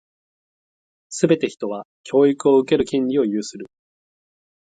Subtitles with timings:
[1.09, 3.67] すべて人は、教育を受ける権利を有する。